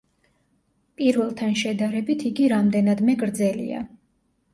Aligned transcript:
პირველთან 1.01 1.53
შედარებით 1.59 2.25
იგი 2.29 2.47
რამდენადმე 2.53 3.15
გრძელია. 3.25 3.83